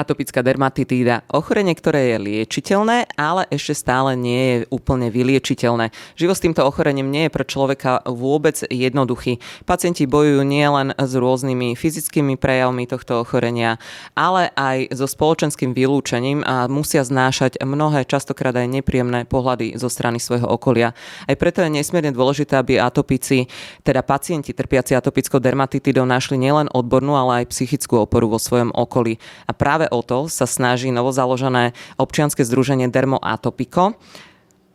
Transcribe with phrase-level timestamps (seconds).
[0.00, 5.92] Atopická dermatitída, ochorenie, ktoré je liečiteľné, ale ešte stále nie je úplne vyliečiteľné.
[6.16, 9.44] Život s týmto ochorením nie je pre človeka vôbec jednoduchý.
[9.68, 13.76] Pacienti bojujú nielen s rôznymi fyzickými prejavmi tohto ochorenia,
[14.16, 20.16] ale aj so spoločenským vylúčením a musia znášať mnohé, častokrát aj nepríjemné pohľady zo strany
[20.16, 20.96] svojho okolia.
[21.28, 23.52] Aj preto je nesmierne dôležité, aby atopici,
[23.84, 29.20] teda pacienti trpiaci atopickou dermatitidou našli nielen odbornú, ale aj psychickú oporu vo svojom okolí.
[29.44, 33.98] A práve o to sa snaží novozaložené občianske združenie Dermo Atopico.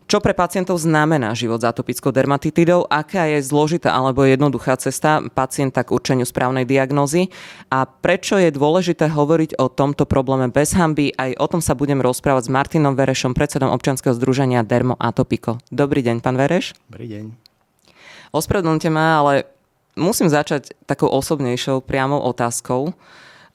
[0.05, 5.81] Čo pre pacientov znamená život s atopickou dermatitidou, aká je zložitá alebo jednoduchá cesta pacienta
[5.81, 7.33] k určeniu správnej diagnózy
[7.73, 11.09] a prečo je dôležité hovoriť o tomto probléme bez hamby.
[11.17, 15.57] Aj o tom sa budem rozprávať s Martinom Verešom, predsedom občianskeho združenia Dermo Atopico.
[15.73, 16.77] Dobrý deň, pán Vereš.
[16.85, 17.25] Dobrý deň.
[18.29, 19.49] Ospravedlňte ma, ale
[19.97, 22.93] musím začať takou osobnejšou priamou otázkou.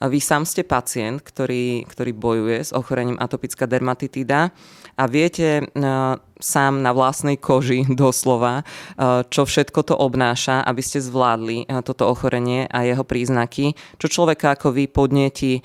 [0.01, 4.49] Vy sám ste pacient, ktorý, ktorý bojuje s ochorením atopická dermatitida
[4.97, 10.97] a viete uh, sám na vlastnej koži doslova, uh, čo všetko to obnáša, aby ste
[10.97, 15.61] zvládli uh, toto ochorenie a jeho príznaky, čo človeka ako vy podnetí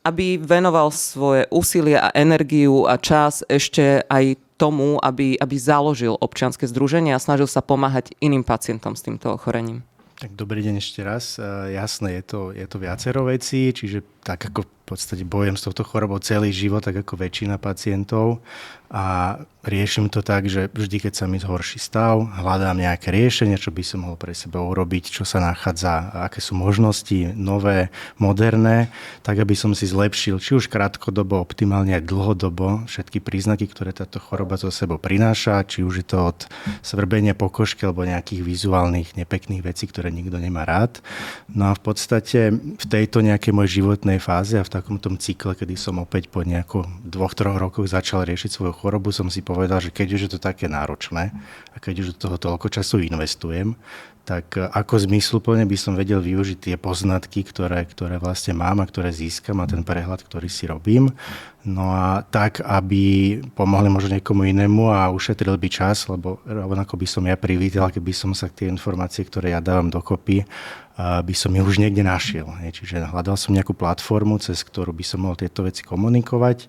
[0.00, 6.64] aby venoval svoje úsilie a energiu a čas ešte aj tomu, aby, aby založil občianske
[6.64, 9.84] združenie a snažil sa pomáhať iným pacientom s týmto ochorením.
[10.20, 11.40] Tak dobrý deň ešte raz.
[11.72, 16.18] Jasné, je to, je to viacero vecí, čiže tak ako podstate bojem s touto chorobou
[16.18, 18.42] celý život, tak ako väčšina pacientov
[18.90, 23.70] a riešim to tak, že vždy, keď sa mi zhorší stav, hľadám nejaké riešenie, čo
[23.70, 28.90] by som mohol pre seba urobiť, čo sa nachádza, aké sú možnosti nové, moderné,
[29.22, 34.18] tak aby som si zlepšil či už krátkodobo, optimálne aj dlhodobo všetky príznaky, ktoré táto
[34.18, 36.50] choroba zo sebou prináša, či už je to od
[36.82, 40.98] svrbenia pokožky alebo nejakých vizuálnych nepekných vecí, ktoré nikto nemá rád.
[41.46, 45.52] No a v podstate v tejto nejakej mojej životnej fáze a v takom tom cykle,
[45.52, 49.84] kedy som opäť po nejako dvoch, troch rokoch začal riešiť svoju chorobu som si povedal,
[49.84, 51.36] že keď už je to také náročné
[51.70, 53.76] a keď už do toho toľko času investujem,
[54.24, 58.88] tak e, ako zmysluplne by som vedel využiť tie poznatky, ktoré, ktoré vlastne mám a
[58.88, 61.10] ktoré získam a ten prehľad, ktorý si robím.
[61.66, 67.06] No a tak, aby pomohli možno niekomu inému a ušetril by čas, lebo rovnako by
[67.10, 70.46] som ja privítal, keby som sa tie informácie, ktoré ja dávam dokopy,
[71.00, 72.50] by som ju už niekde našiel.
[72.60, 76.68] Čiže hľadal som nejakú platformu, cez ktorú by som mohol tieto veci komunikovať.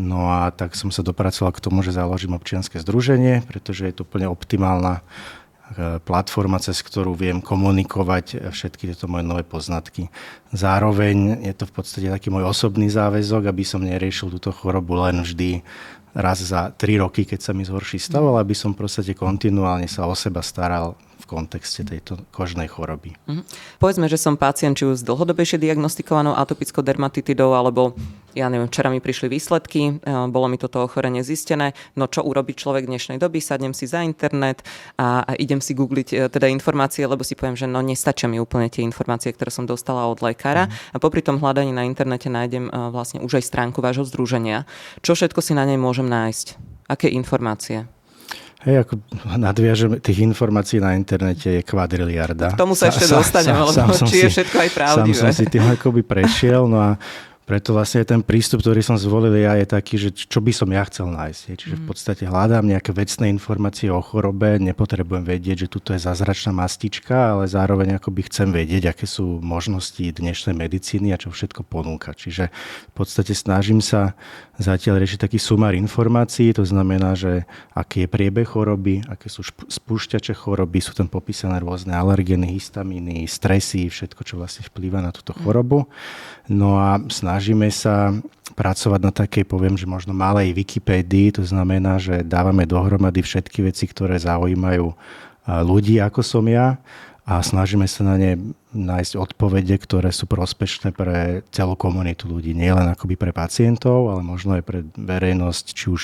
[0.00, 4.02] No a tak som sa dopracoval k tomu, že založím občianske združenie, pretože je to
[4.02, 5.04] úplne optimálna
[5.76, 10.08] E, platforma, cez ktorú viem komunikovať všetky tieto moje nové poznatky.
[10.48, 15.20] Zároveň je to v podstate taký môj osobný záväzok, aby som neriešil túto chorobu len
[15.20, 15.60] vždy
[16.16, 20.08] raz za tri roky, keď sa mi zhorší stav, ale aby som podstate kontinuálne sa
[20.08, 20.96] o seba staral
[21.28, 23.12] kontexte tejto kožnej choroby.
[23.28, 23.44] Mm-hmm.
[23.76, 27.92] Povedzme, že som pacient či už s dlhodobejšie diagnostikovanou atopickou dermatitidou, alebo
[28.32, 32.56] ja neviem, včera mi prišli výsledky, e, bolo mi toto ochorenie zistené, no čo urobí
[32.56, 34.64] človek v dnešnej doby, sadnem si za internet
[34.96, 38.40] a, a idem si googliť e, teda informácie, lebo si poviem, že no nestačia mi
[38.40, 40.94] úplne tie informácie, ktoré som dostala od lekára mm.
[40.94, 44.64] a popri tom hľadaní na internete nájdem e, vlastne už aj stránku vášho združenia.
[45.04, 46.78] Čo všetko si na nej môžem nájsť?
[46.88, 47.97] Aké informácie?
[48.66, 48.98] Hej, ako
[49.38, 52.54] nadviažem, tých informácií na internete je kvadriliarda.
[52.54, 55.14] K tomu sa ešte sa, dostanem, sa, lebo či je všetko aj pravdivé.
[55.14, 56.98] Sám som si tým akoby prešiel, no a
[57.48, 60.84] preto vlastne ten prístup, ktorý som zvolil ja, je taký, že čo by som ja
[60.84, 61.40] chcel nájsť.
[61.56, 61.88] Čiže v mhm.
[61.88, 67.48] podstate hľadám nejaké vecné informácie o chorobe, nepotrebujem vedieť, že tuto je zázračná mastička, ale
[67.48, 72.12] zároveň akoby chcem vedieť, aké sú možnosti dnešnej medicíny a čo všetko ponúka.
[72.12, 72.52] Čiže
[72.90, 74.12] v podstate snažím sa
[74.62, 77.42] zatiaľ riešiť taký sumár informácií, to znamená, že
[77.74, 83.90] aký je priebeh choroby, aké sú spúšťače choroby, sú tam popísané rôzne alergény, histamíny, stresy,
[83.90, 85.90] všetko, čo vlastne vplýva na túto chorobu.
[86.46, 88.12] No a snažím snažíme sa
[88.58, 93.88] pracovať na takej, poviem, že možno malej Wikipédii, to znamená, že dávame dohromady všetky veci,
[93.88, 94.92] ktoré zaujímajú
[95.48, 96.76] ľudí, ako som ja
[97.28, 98.32] a snažíme sa na ne
[98.72, 102.56] nájsť odpovede, ktoré sú prospešné pre celú komunitu ľudí.
[102.56, 106.02] Nie len akoby pre pacientov, ale možno aj pre verejnosť, či už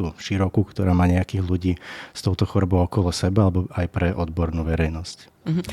[0.00, 1.72] tú širokú, ktorá má nejakých ľudí
[2.16, 5.18] s touto chorobou okolo seba, alebo aj pre odbornú verejnosť.
[5.44, 5.64] Mm-hmm.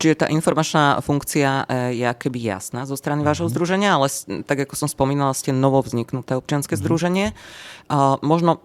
[0.00, 3.28] Čiže tá informačná funkcia e, je akéby jasná zo strany mm-hmm.
[3.28, 4.08] vášho združenia, ale
[4.48, 6.86] tak ako som spomínala, ste novo vzniknuté občianske mm-hmm.
[6.86, 7.26] združenie.
[8.24, 8.64] Možno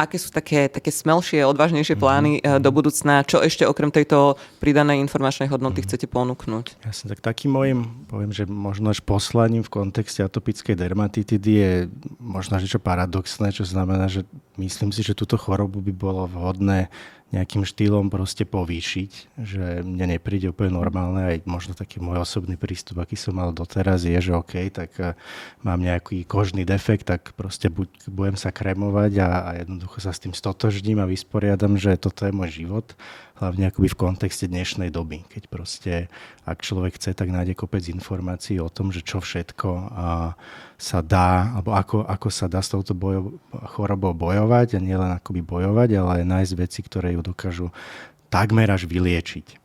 [0.00, 2.60] aké sú také, také smelšie, odvážnejšie plány mm-hmm.
[2.64, 3.20] do budúcna?
[3.22, 5.92] Čo ešte okrem tejto pridanej informačnej hodnoty mm-hmm.
[5.92, 6.80] chcete ponúknuť?
[6.80, 11.72] Jasne, tak takým môjim, poviem, že možno až poslaním v kontexte atopickej dermatitidy je
[12.16, 14.24] možno niečo paradoxné, čo znamená, že
[14.56, 16.88] myslím si, že túto chorobu by bolo vhodné
[17.30, 22.98] nejakým štýlom proste povýšiť, že mne nepríde úplne normálne, aj možno taký môj osobný prístup,
[22.98, 25.14] aký som mal doteraz, je, že OK, tak eh,
[25.62, 30.22] mám nejaký kožný defekt, tak proste buď budem sa kremovať a, a jednoducho sa s
[30.22, 32.98] tým stotožním a vysporiadam, že toto je môj život
[33.40, 36.12] hlavne akoby v kontexte dnešnej doby, keď proste,
[36.44, 39.68] ak človek chce, tak nájde kopec informácií o tom, že čo všetko
[40.76, 43.40] sa dá, alebo ako, ako sa dá s touto bojo,
[43.72, 47.68] chorobou bojovať a nielen akoby bojovať, ale aj nájsť veci, ktoré ju dokážu
[48.28, 49.59] takmer až vyliečiť.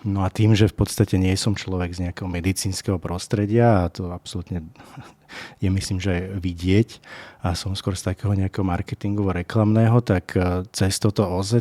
[0.00, 4.08] No a tým, že v podstate nie som človek z nejakého medicínskeho prostredia a to
[4.08, 4.64] absolútne
[5.62, 6.98] je myslím, že vidieť
[7.44, 11.52] a som skôr z takého nejakého marketingovo-reklamného, tak e, cez toto oz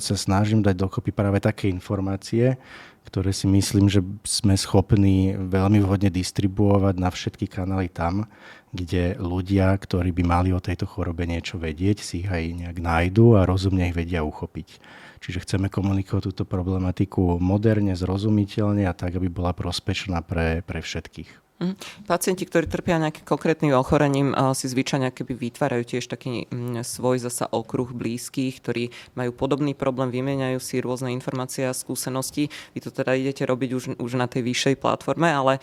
[0.00, 2.56] sa snažím dať dokopy práve také informácie,
[3.04, 8.24] ktoré si myslím, že sme schopní veľmi vhodne distribuovať na všetky kanály tam,
[8.72, 13.36] kde ľudia, ktorí by mali o tejto chorobe niečo vedieť, si ich aj nejak nájdu
[13.36, 14.80] a rozumne ich vedia uchopiť.
[15.22, 21.42] Čiže chceme komunikovať túto problematiku moderne, zrozumiteľne a tak, aby bola prospešná pre, pre všetkých.
[21.62, 21.74] Mhm.
[22.10, 27.46] Pacienti, ktorí trpia nejakým konkrétnym ochorením, si zvyčajne keby vytvárajú tiež taký mm, svoj zasa
[27.46, 32.50] okruh blízkych, ktorí majú podobný problém, vymieňajú si rôzne informácie a skúsenosti.
[32.74, 35.62] Vy to teda idete robiť už, už na tej vyššej platforme, ale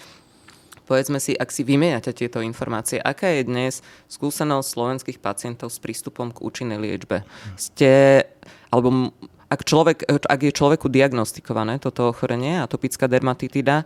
[0.88, 3.74] povedzme si, ak si vymieňate tieto informácie, aká je dnes
[4.08, 7.28] skúsenosť slovenských pacientov s prístupom k účinnej liečbe?
[7.60, 8.24] Ste,
[8.72, 9.12] alebo
[9.50, 13.84] ak, človek, ak je človeku diagnostikované toto ochorenie, atopická dermatitida,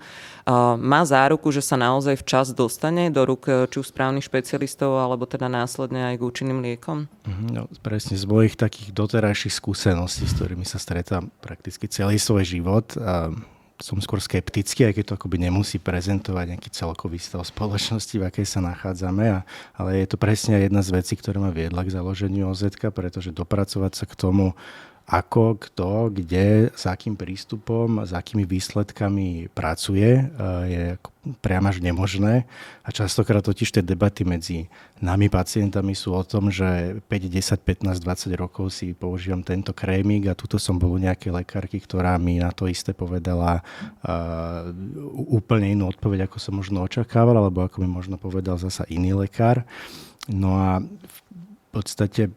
[0.78, 5.24] má záruku, že sa naozaj včas dostane do rúk e, či už správnych špecialistov, alebo
[5.24, 7.08] teda následne aj k účinným liekom?
[7.24, 12.44] Mhm, no, presne z mojich takých doterajších skúseností, s ktorými sa stretám prakticky celý svoj
[12.44, 13.32] život, a
[13.84, 18.46] som skôr skeptický, aj keď to akoby nemusí prezentovať nejaký celkový stav spoločnosti, v akej
[18.48, 19.40] sa nachádzame, a,
[19.76, 23.92] ale je to presne jedna z vecí, ktorá ma viedla k založeniu OZ, pretože dopracovať
[23.92, 24.56] sa k tomu,
[25.04, 30.84] ako, kto, kde, s akým prístupom, s akými výsledkami pracuje, eh, je
[31.40, 32.44] priam až nemožné.
[32.84, 34.68] A častokrát totiž tie debaty medzi
[35.00, 40.28] nami pacientami sú o tom, že 5, 10, 15, 20 rokov si používam tento krémik
[40.28, 43.64] a tuto som bol u nejakej lekárky, ktorá mi na to isté povedala
[44.04, 44.68] uh,
[45.32, 49.64] úplne inú odpoveď, ako som možno očakával, alebo ako mi možno povedal zasa iný lekár.
[50.28, 51.20] No a v
[51.72, 52.36] podstate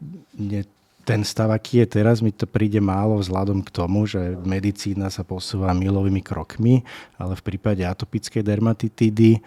[1.06, 5.22] ten stav, aký je teraz, mi to príde málo vzhľadom k tomu, že medicína sa
[5.22, 6.82] posúva milovými krokmi,
[7.14, 9.38] ale v prípade atopickej dermatitidy,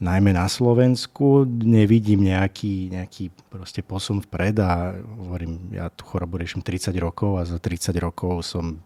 [0.00, 6.64] najmä na Slovensku, nevidím nejaký, nejaký proste posun vpred a hovorím, ja tú chorobu riešim
[6.64, 8.80] 30 rokov a za 30 rokov som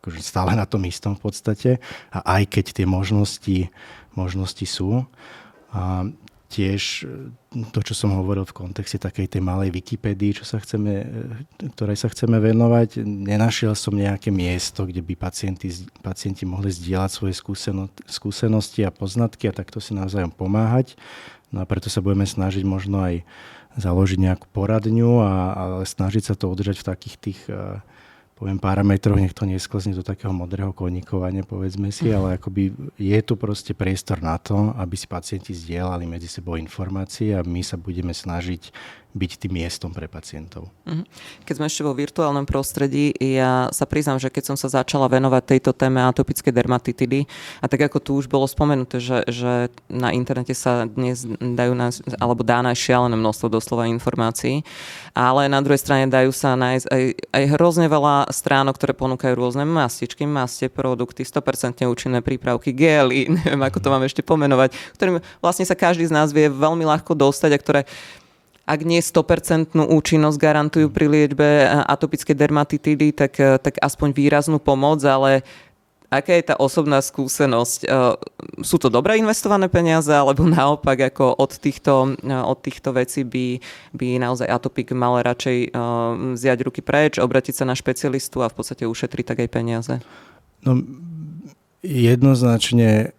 [0.00, 1.70] akože stále na tom istom v podstate
[2.10, 3.70] a aj keď tie možnosti,
[4.16, 5.06] možnosti sú.
[5.70, 6.08] A
[6.52, 7.32] tiež e,
[7.72, 11.06] to, čo som hovoril v kontexte takej tej malej Wikipédii, čo sa chceme, e,
[11.72, 15.72] ktorej sa chceme venovať, nenašiel som nejaké miesto, kde by pacienti,
[16.04, 21.00] pacienti mohli zdieľať svoje skúseno, skúsenosti a poznatky a takto si navzájom pomáhať.
[21.48, 23.24] No a preto sa budeme snažiť možno aj
[23.80, 27.80] založiť nejakú poradňu a, a snažiť sa to udržať v takých tých uh,
[28.36, 33.38] poviem parametroch, nech to nesklzne do takého modrého koníkovania, povedzme si, ale akoby je tu
[33.38, 38.10] proste priestor na to, aby si pacienti zdieľali medzi sebou informácie a my sa budeme
[38.10, 38.72] snažiť
[39.12, 40.72] byť tým miestom pre pacientov.
[40.88, 41.04] Mhm.
[41.44, 45.42] Keď sme ešte vo virtuálnom prostredí, ja sa priznám, že keď som sa začala venovať
[45.44, 47.28] tejto téme atopické dermatitidy,
[47.60, 52.00] a tak ako tu už bolo spomenuté, že, že na internete sa dnes dajú nás,
[52.16, 54.64] alebo dá nájsť šialené množstvo doslova informácií,
[55.12, 57.02] ale na druhej strane dajú sa nájsť aj,
[57.36, 63.60] aj hrozne veľa stránok, ktoré ponúkajú rôzne mastičky, mastie, produkty, 100% účinné prípravky, gely, neviem
[63.60, 67.50] ako to mám ešte pomenovať, ktorým vlastne sa každý z nás vie veľmi ľahko dostať
[67.52, 67.80] a ktoré
[68.62, 75.02] ak nie 100% účinnosť garantujú pri liečbe atopickej dermatitidy, tak, eh, tak aspoň výraznú pomoc,
[75.02, 75.42] ale
[76.12, 77.80] aká je tá osobná skúsenosť?
[77.84, 78.14] Eh,
[78.62, 83.58] sú to dobre investované peniaze, alebo naopak ako od týchto, od týchto vecí by,
[83.98, 85.74] by naozaj atopik mal radšej
[86.38, 89.94] vziať ruky preč, obratiť sa na špecialistu a v podstate ušetriť tak aj peniaze?
[90.62, 90.78] No,
[91.82, 93.10] jednoznačne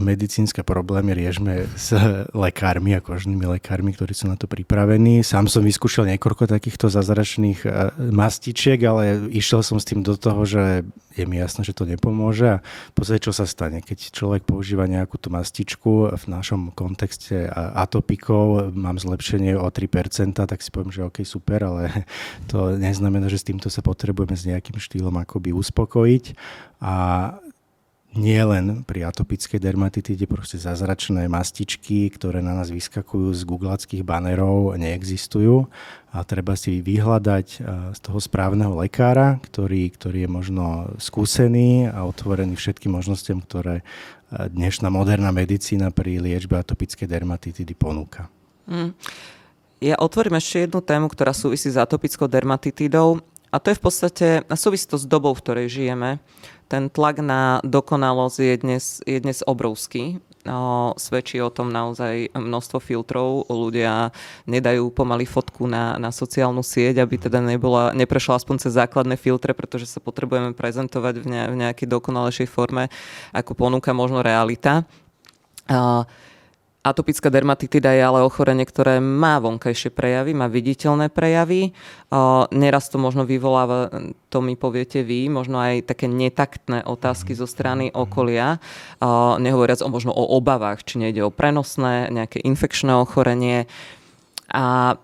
[0.00, 1.92] medicínske problémy riešme s
[2.32, 5.20] lekármi a kožnými lekármi, ktorí sú na to pripravení.
[5.20, 7.68] Sám som vyskúšal niekoľko takýchto zázračných e,
[8.08, 10.82] mastičiek, ale išiel som s tým do toho, že
[11.14, 12.62] je mi jasné, že to nepomôže a
[12.96, 13.84] pozrieť, čo sa stane.
[13.84, 20.58] Keď človek používa nejakú tú mastičku v našom kontexte atopikov, mám zlepšenie o 3%, tak
[20.62, 22.06] si poviem, že OK, super, ale
[22.50, 26.24] to neznamená, že s týmto sa potrebujeme s nejakým štýlom akoby uspokojiť.
[26.80, 26.94] A
[28.10, 34.74] nie len pri atopickej dermatitíde proste zázračné mastičky, ktoré na nás vyskakujú z googlackých banerov,
[34.74, 35.70] neexistujú
[36.10, 37.46] a treba si vyhľadať
[37.94, 40.64] z toho správneho lekára, ktorý, ktorý je možno
[40.98, 43.86] skúsený a otvorený všetkým možnostiam, ktoré
[44.30, 48.26] dnešná moderná medicína pri liečbe atopickej dermatitidy ponúka.
[48.66, 48.94] Mm.
[49.80, 54.26] Ja otvorím ešte jednu tému, ktorá súvisí s atopickou dermatitidou a to je v podstate,
[54.54, 56.22] súvisí to s dobou, v ktorej žijeme
[56.70, 60.22] ten tlak na dokonalosť je dnes, je dnes obrovský.
[60.46, 63.50] O, svedčí o tom naozaj množstvo filtrov.
[63.50, 64.14] Ľudia
[64.46, 69.50] nedajú pomaly fotku na, na sociálnu sieť, aby teda nebola, neprešla aspoň cez základné filtre,
[69.50, 72.86] pretože sa potrebujeme prezentovať v, ne, v nejakej dokonalejšej forme,
[73.34, 74.86] ako ponúka možno realita.
[75.66, 76.06] O,
[76.80, 81.76] Atopická dermatitida je ale ochorenie, ktoré má vonkajšie prejavy, má viditeľné prejavy.
[82.56, 83.92] Neraz to možno vyvoláva,
[84.32, 88.64] to mi poviete vy, možno aj také netaktné otázky zo strany okolia.
[89.36, 93.68] Nehovoriac o možno o obavách, či nejde o prenosné, nejaké infekčné ochorenie.
[94.48, 94.96] A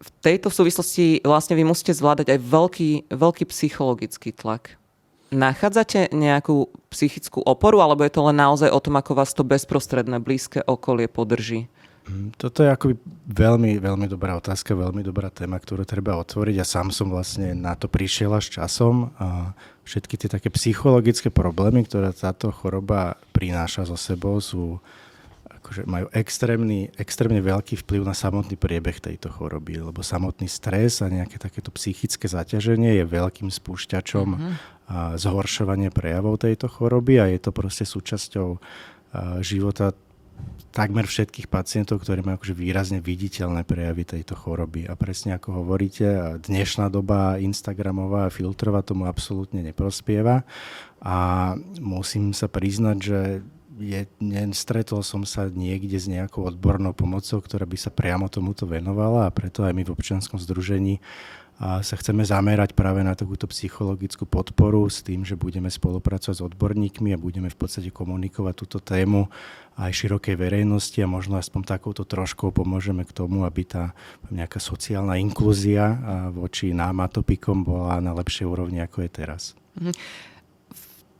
[0.00, 4.80] v tejto súvislosti vlastne vy musíte zvládať aj veľký, veľký psychologický tlak
[5.34, 10.22] nachádzate nejakú psychickú oporu, alebo je to len naozaj o tom, ako vás to bezprostredné
[10.22, 11.66] blízke okolie podrží?
[12.04, 12.94] Mm, toto je akoby
[13.32, 16.54] veľmi, veľmi dobrá otázka, veľmi dobrá téma, ktorú treba otvoriť.
[16.60, 19.10] Ja sám som vlastne na to prišiel až časom.
[19.16, 19.56] A
[19.88, 24.84] všetky tie také psychologické problémy, ktoré táto choroba prináša so sebou, sú
[25.64, 31.08] akože majú extrémny, extrémne veľký vplyv na samotný priebeh tejto choroby, lebo samotný stres a
[31.08, 34.74] nejaké takéto psychické zaťaženie je veľkým spúšťačom mm-hmm
[35.16, 38.60] zhoršovanie prejavov tejto choroby a je to proste súčasťou
[39.40, 39.96] života
[40.74, 44.90] takmer všetkých pacientov, ktorí majú akože výrazne viditeľné prejavy tejto choroby.
[44.90, 50.42] A presne ako hovoríte, dnešná doba Instagramová a filtrová tomu absolútne neprospieva.
[50.98, 53.20] A musím sa priznať, že
[53.78, 59.26] je, nestretol som sa niekde s nejakou odbornou pomocou, ktorá by sa priamo tomuto venovala
[59.26, 61.02] a preto aj my v občianskom združení
[61.54, 66.46] a sa chceme zamerať práve na takúto psychologickú podporu s tým, že budeme spolupracovať s
[66.50, 69.30] odborníkmi a budeme v podstate komunikovať túto tému
[69.78, 73.94] aj širokej verejnosti a možno aspoň takouto troškou pomôžeme k tomu, aby tá
[74.34, 75.94] nejaká sociálna inklúzia
[76.34, 79.42] voči nám atopikom bola na lepšej úrovni, ako je teraz.
[79.78, 80.33] Mm-hmm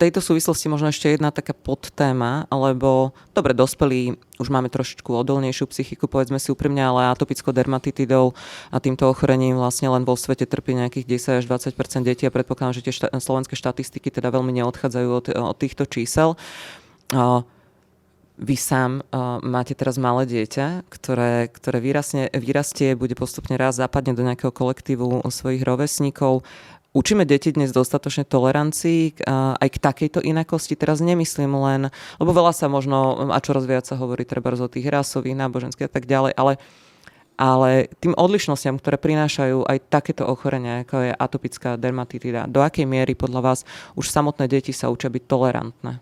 [0.05, 6.05] tejto súvislosti možno ešte jedna taká podtéma, lebo dobre, dospelí už máme trošičku odolnejšiu psychiku,
[6.05, 8.37] povedzme si úprimne, ale atopickou dermatitidou
[8.69, 12.77] a týmto ochorením vlastne len vo svete trpí nejakých 10 až 20 detí a predpokladám,
[12.77, 16.37] že tie šta- slovenské štatistiky teda veľmi neodchádzajú od, od týchto čísel.
[18.35, 24.11] Vy sám uh, máte teraz malé dieťa, ktoré, ktoré výrazne, vyrastie, bude postupne raz zapadne
[24.11, 26.43] do nejakého kolektívu svojich rovesníkov.
[26.95, 29.27] Učíme deti dnes dostatočne tolerancii
[29.59, 30.79] aj k takejto inakosti.
[30.79, 31.83] Teraz nemyslím len,
[32.23, 35.93] lebo veľa sa možno, a čoraz viac sa hovorí treba o tých rasových, náboženských a
[35.93, 36.63] tak ďalej, ale
[37.35, 43.19] ale tým odlišnostiam, ktoré prinášajú aj takéto ochorenia, ako je atopická dermatitida, do akej miery
[43.19, 43.61] podľa vás
[43.99, 45.99] už samotné deti sa učia byť tolerantné?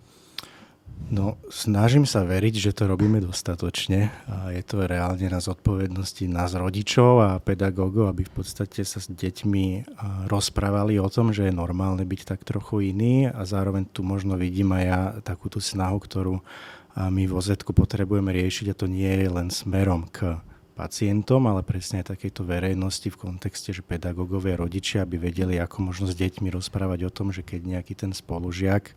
[1.12, 6.56] No, snažím sa veriť, že to robíme dostatočne a je to reálne na zodpovednosti nás
[6.56, 9.92] rodičov a pedagógov, aby v podstate sa s deťmi
[10.32, 14.72] rozprávali o tom, že je normálne byť tak trochu iný a zároveň tu možno vidím
[14.72, 16.40] aj ja takú tú snahu, ktorú
[16.96, 20.40] my vo Zetku potrebujeme riešiť a to nie je len smerom k
[20.72, 26.08] pacientom, ale presne aj takejto verejnosti v kontexte, že pedagógovia, rodičia, aby vedeli, ako možno
[26.08, 28.96] s deťmi rozprávať o tom, že keď nejaký ten spolužiak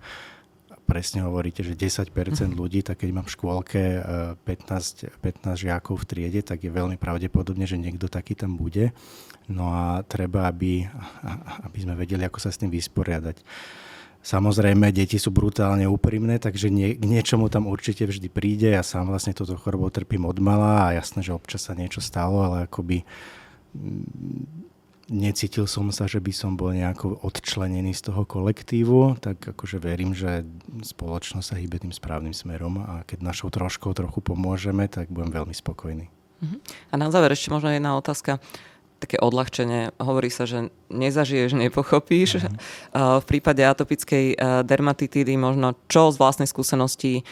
[0.85, 2.53] presne hovoríte, že 10% mhm.
[2.53, 3.81] ľudí, tak keď mám v škôlke
[4.45, 8.93] 15, eh, 15 žiakov v triede, tak je veľmi pravdepodobne, že niekto taký tam bude.
[9.49, 10.85] No a treba, aby,
[11.65, 13.41] aby sme vedeli, ako sa s tým vysporiadať.
[14.25, 18.73] Samozrejme, deti sú brutálne úprimné, takže nie, k niečomu tam určite vždy príde.
[18.73, 22.41] Ja sám vlastne toto chorobou trpím od mala a jasné, že občas sa niečo stalo,
[22.41, 23.05] ale akoby
[25.09, 30.17] necítil som sa, že by som bol nejako odčlenený z toho kolektívu, tak akože verím,
[30.17, 30.45] že
[30.81, 35.53] spoločnosť sa hýbe tým správnym smerom a keď našou troškou trochu pomôžeme, tak budem veľmi
[35.53, 36.09] spokojný.
[36.41, 36.57] Mhm.
[36.91, 38.41] A na záver ešte možno jedna otázka
[38.99, 39.93] také odľahčenie.
[39.99, 42.39] Hovorí sa, že nezažiješ, nepochopíš.
[42.39, 43.21] Mm-hmm.
[43.21, 47.27] V prípade atopickej dermatitidy možno čo z vlastnej skúsenosti,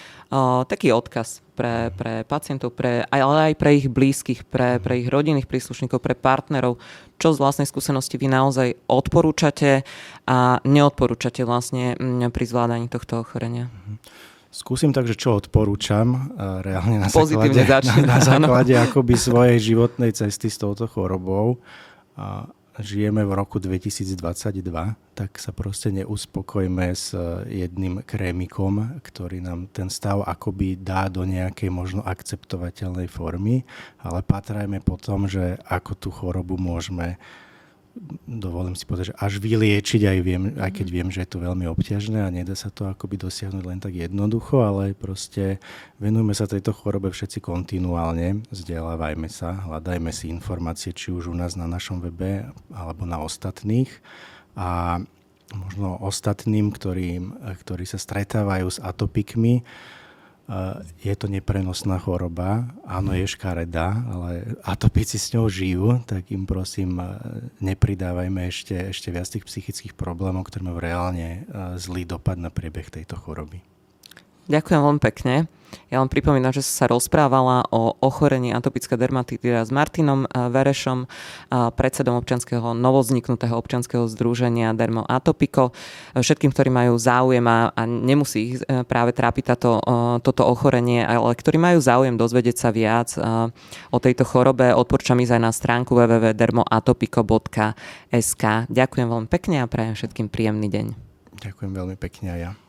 [0.68, 5.48] taký odkaz pre, pre pacientov, pre, ale aj pre ich blízkych, pre, pre ich rodinných
[5.48, 6.82] príslušníkov, pre partnerov,
[7.18, 9.88] čo z vlastnej skúsenosti vy naozaj odporúčate
[10.28, 11.96] a neodporúčate vlastne
[12.30, 13.72] pri zvládaní tohto ochorenia.
[13.72, 13.98] Mm-hmm.
[14.54, 16.30] Skúsim takže, čo odporúčam
[16.62, 21.58] reálne na základe, na, na základe akoby svojej životnej cesty s touto chorobou.
[22.14, 22.46] A
[22.78, 24.62] žijeme v roku 2022,
[25.18, 27.18] tak sa proste neuspokojme s
[27.50, 33.66] jedným krémikom, ktorý nám ten stav akoby dá do nejakej možno akceptovateľnej formy,
[34.06, 37.18] ale patrajme po tom, že ako tú chorobu môžeme
[38.26, 41.70] dovolím si povedať, že až vyliečiť, aj, viem, aj keď viem, že je to veľmi
[41.70, 45.62] obťažné a nedá sa to akoby dosiahnuť len tak jednoducho, ale proste
[46.02, 51.54] venujme sa tejto chorobe všetci kontinuálne, vzdelávajme sa, hľadajme si informácie, či už u nás
[51.54, 53.90] na našom webe alebo na ostatných.
[54.58, 55.02] A
[55.54, 59.62] možno ostatným, ktorým, ktorí sa stretávajú s atopikmi,
[61.00, 67.00] je to neprenosná choroba, áno, je škaredá, ale atopici s ňou žijú, tak im prosím
[67.64, 71.48] nepridávajme ešte, ešte viac tých psychických problémov, ktoré majú reálne
[71.80, 73.73] zlý dopad na priebeh tejto choroby.
[74.52, 75.48] Ďakujem veľmi pekne.
[75.90, 81.08] Ja vám pripomínam, že sa rozprávala o ochorení atopická dermatitida s Martinom eh, Verešom, eh,
[81.74, 85.72] predsedom občanského, novozniknutého občanského združenia Dermo Atopiko.
[86.14, 89.82] Všetkým, ktorí majú záujem a, a nemusí ich eh, práve trápiť táto,
[90.24, 93.18] toto ochorenie, ale ktorí majú záujem dozvedieť sa viac
[93.92, 98.44] o tejto chorobe, odporúčam ísť aj na stránku www.dermoatopiko.sk.
[98.70, 100.94] Ďakujem veľmi pekne a prajem všetkým príjemný deň.
[101.44, 102.63] Ďakujem veľmi pekne aj ja.